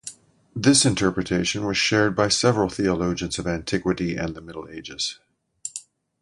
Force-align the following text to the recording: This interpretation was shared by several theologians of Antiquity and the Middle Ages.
This 0.55 0.83
interpretation 0.83 1.63
was 1.63 1.77
shared 1.77 2.15
by 2.15 2.27
several 2.27 2.69
theologians 2.69 3.37
of 3.37 3.45
Antiquity 3.45 4.15
and 4.15 4.33
the 4.33 4.41
Middle 4.41 4.67
Ages. 4.67 5.19